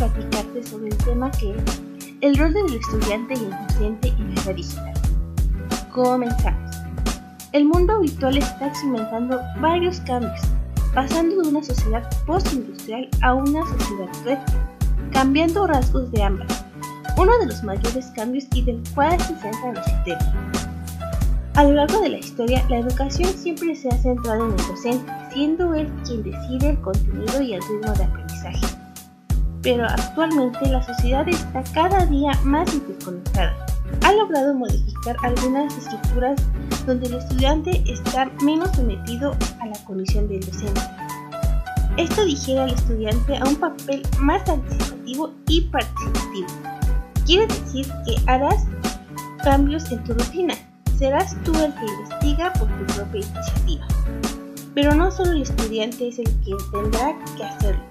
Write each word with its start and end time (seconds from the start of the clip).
platicarte 0.00 0.62
sobre 0.62 0.88
el 0.88 0.96
tema 0.96 1.30
que 1.32 1.50
es 1.50 1.82
el 2.22 2.36
rol 2.38 2.54
del 2.54 2.74
estudiante 2.74 3.34
y 3.34 3.44
el 3.44 3.50
docente 3.50 4.08
en 4.08 4.34
la 4.34 4.40
era 4.42 4.52
digital. 4.54 4.94
Comenzamos. 5.92 6.76
El 7.52 7.66
mundo 7.66 8.00
virtual 8.00 8.38
está 8.38 8.68
experimentando 8.68 9.40
varios 9.60 10.00
cambios, 10.00 10.40
pasando 10.94 11.42
de 11.42 11.48
una 11.48 11.62
sociedad 11.62 12.08
postindustrial 12.26 13.08
a 13.22 13.34
una 13.34 13.66
sociedad 13.66 14.08
red, 14.24 14.38
cambiando 15.12 15.66
rasgos 15.66 16.10
de 16.12 16.22
ambas. 16.22 16.64
Uno 17.18 17.36
de 17.38 17.46
los 17.46 17.62
mayores 17.62 18.06
cambios 18.16 18.46
y 18.54 18.62
del 18.62 18.80
cual 18.94 19.20
se 19.20 19.36
centra 19.36 19.72
los 19.74 19.84
sistemas. 19.84 20.68
A 21.56 21.64
lo 21.64 21.74
largo 21.74 22.00
de 22.00 22.08
la 22.08 22.18
historia, 22.18 22.64
la 22.70 22.78
educación 22.78 23.34
siempre 23.34 23.74
se 23.74 23.88
ha 23.88 23.98
centrado 23.98 24.46
en 24.46 24.52
el 24.52 24.66
docente, 24.66 25.12
siendo 25.30 25.74
él 25.74 25.92
quien 26.06 26.22
decide 26.22 26.70
el 26.70 26.80
contenido 26.80 27.42
y 27.42 27.52
el 27.52 27.60
ritmo 27.62 27.92
de 27.92 28.04
aprendizaje. 28.04 28.79
Pero 29.62 29.84
actualmente 29.86 30.68
la 30.68 30.82
sociedad 30.82 31.28
está 31.28 31.62
cada 31.74 32.06
día 32.06 32.32
más 32.44 32.72
interconectada. 32.72 33.54
Ha 34.02 34.12
logrado 34.12 34.54
modificar 34.54 35.16
algunas 35.22 35.76
estructuras 35.76 36.40
donde 36.86 37.08
el 37.08 37.14
estudiante 37.14 37.82
está 37.86 38.30
menos 38.42 38.70
sometido 38.74 39.36
a 39.60 39.66
la 39.66 39.84
condición 39.84 40.28
del 40.28 40.40
docente. 40.40 40.80
Esto 41.96 42.24
digiere 42.24 42.60
al 42.60 42.70
estudiante 42.70 43.36
a 43.36 43.44
un 43.44 43.56
papel 43.56 44.02
más 44.20 44.48
anticipativo 44.48 45.34
y 45.48 45.62
participativo. 45.62 46.48
Quiere 47.26 47.46
decir 47.46 47.86
que 48.06 48.16
harás 48.26 48.64
cambios 49.44 49.90
en 49.92 50.02
tu 50.04 50.14
rutina. 50.14 50.54
Serás 50.98 51.36
tú 51.44 51.52
el 51.54 51.74
que 51.74 51.86
investiga 51.86 52.52
por 52.54 52.68
tu 52.68 52.94
propia 52.94 53.20
iniciativa. 53.20 53.86
Pero 54.74 54.94
no 54.94 55.10
solo 55.10 55.32
el 55.32 55.42
estudiante 55.42 56.08
es 56.08 56.18
el 56.18 56.26
que 56.40 56.54
tendrá 56.72 57.16
que 57.36 57.44
hacerlo, 57.44 57.82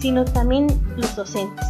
sino 0.00 0.24
también 0.24 0.66
los 0.96 1.14
docentes, 1.14 1.66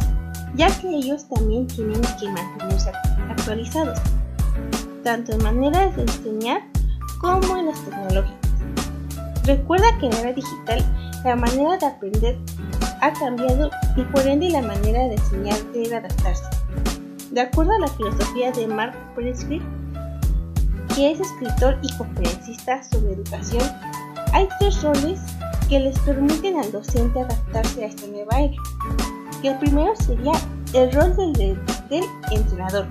ya 0.55 0.67
que 0.79 0.89
ellos 0.89 1.27
también 1.29 1.67
tienen 1.67 2.01
que 2.19 2.29
mantenerse 2.29 2.91
actualizados, 3.29 3.99
tanto 5.03 5.33
en 5.33 5.43
maneras 5.43 5.95
de 5.95 6.03
enseñar 6.03 6.61
como 7.19 7.57
en 7.57 7.67
las 7.67 7.79
tecnológicas. 7.85 8.39
Recuerda 9.45 9.85
que 9.99 10.05
en 10.07 10.11
la 10.13 10.19
era 10.21 10.33
digital 10.33 10.85
la 11.23 11.35
manera 11.35 11.77
de 11.77 11.85
aprender 11.85 12.37
ha 13.01 13.11
cambiado 13.13 13.69
y 13.95 14.03
por 14.03 14.25
ende 14.27 14.49
la 14.49 14.61
manera 14.61 14.99
de 15.07 15.15
enseñar 15.15 15.57
debe 15.73 15.95
adaptarse. 15.95 16.43
De 17.31 17.41
acuerdo 17.41 17.71
a 17.75 17.79
la 17.79 17.87
filosofía 17.87 18.51
de 18.51 18.67
Mark 18.67 18.93
Presfield, 19.15 19.63
que 20.95 21.11
es 21.11 21.19
escritor 21.19 21.77
y 21.81 21.91
conferencista 21.97 22.83
sobre 22.83 23.13
educación, 23.13 23.63
hay 24.33 24.47
tres 24.59 24.81
roles 24.83 25.19
que 25.71 25.79
les 25.79 25.97
permiten 25.99 26.59
al 26.59 26.69
docente 26.69 27.21
adaptarse 27.21 27.85
a 27.85 27.87
esta 27.87 28.05
nueva 28.07 28.41
era. 28.41 28.55
El 29.41 29.57
primero 29.57 29.95
sería 29.95 30.33
el 30.73 30.91
rol 30.91 31.15
del, 31.15 31.57
entrenador, 32.29 32.87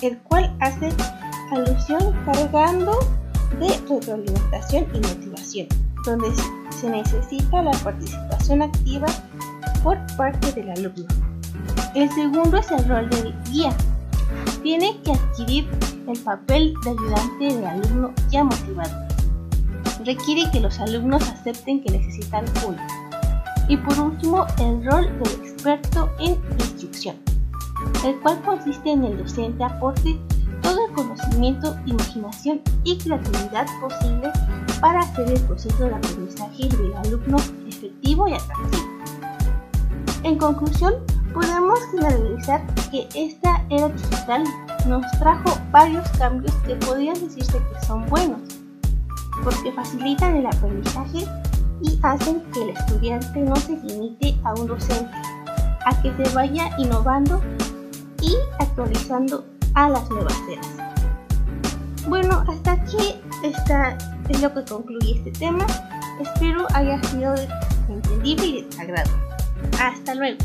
el 0.00 0.16
cual 0.20 0.50
hace 0.60 0.88
alusión 1.50 2.16
cargando 2.24 2.98
de 3.60 3.68
retroalimentación 3.86 4.86
y 4.94 4.98
motivación, 5.00 5.66
donde 6.06 6.28
se 6.70 6.88
necesita 6.88 7.60
la 7.60 7.72
participación 7.72 8.62
activa 8.62 9.08
por 9.84 9.98
parte 10.16 10.52
del 10.52 10.70
alumno. 10.70 11.04
El 11.94 12.10
segundo 12.12 12.56
es 12.56 12.70
el 12.70 12.88
rol 12.88 13.10
del 13.10 13.34
guía. 13.50 13.76
Tiene 14.62 14.98
que 15.02 15.12
adquirir 15.12 15.68
el 16.08 16.18
papel 16.20 16.72
de 16.82 16.90
ayudante 16.92 17.44
del 17.44 17.66
alumno 17.66 18.14
ya 18.30 18.42
motivado 18.42 19.11
requiere 20.04 20.50
que 20.50 20.60
los 20.60 20.78
alumnos 20.80 21.22
acepten 21.28 21.82
que 21.82 21.92
necesitan 21.92 22.44
uno. 22.66 22.78
Y 23.68 23.76
por 23.76 23.98
último, 23.98 24.46
el 24.58 24.84
rol 24.84 25.06
del 25.18 25.32
experto 25.48 26.10
en 26.18 26.38
instrucción, 26.58 27.16
el 28.04 28.18
cual 28.20 28.40
consiste 28.42 28.90
en 28.90 29.04
el 29.04 29.18
docente 29.18 29.64
aporte 29.64 30.18
todo 30.62 30.86
el 30.86 30.94
conocimiento, 30.94 31.76
imaginación 31.86 32.60
y 32.84 32.98
creatividad 32.98 33.66
posible 33.80 34.30
para 34.80 35.00
hacer 35.00 35.30
el 35.30 35.40
proceso 35.42 35.84
de 35.84 35.94
aprendizaje 35.94 36.68
del 36.68 36.94
alumno 36.94 37.38
efectivo 37.68 38.28
y 38.28 38.34
atractivo. 38.34 38.88
En 40.24 40.38
conclusión, 40.38 40.94
podemos 41.32 41.78
generalizar 41.90 42.62
que 42.90 43.08
esta 43.14 43.64
era 43.70 43.88
digital 43.88 44.44
nos 44.86 45.04
trajo 45.18 45.58
varios 45.70 46.08
cambios 46.10 46.54
que 46.66 46.74
podrían 46.76 47.14
decirse 47.14 47.58
que 47.58 47.86
son 47.86 48.06
buenos, 48.06 48.61
porque 49.44 49.72
facilitan 49.72 50.36
el 50.36 50.46
aprendizaje 50.46 51.26
y 51.82 51.98
hacen 52.02 52.42
que 52.52 52.62
el 52.62 52.70
estudiante 52.70 53.40
no 53.40 53.56
se 53.56 53.76
limite 53.76 54.36
a 54.44 54.54
un 54.54 54.68
docente, 54.68 55.12
a 55.86 56.02
que 56.02 56.12
se 56.16 56.34
vaya 56.34 56.70
innovando 56.78 57.40
y 58.20 58.36
actualizando 58.60 59.44
a 59.74 59.88
las 59.88 60.08
nuevas 60.10 60.36
eras. 60.50 60.68
Bueno, 62.08 62.44
hasta 62.48 62.72
aquí 62.72 63.14
está, 63.42 63.96
es 64.28 64.42
lo 64.42 64.52
que 64.52 64.64
concluye 64.64 65.16
este 65.16 65.30
tema. 65.32 65.66
Espero 66.20 66.66
haya 66.74 67.02
sido 67.04 67.34
entendible 67.88 68.46
y 68.46 68.62
de. 68.62 68.68
Hasta 69.80 70.14
luego. 70.14 70.38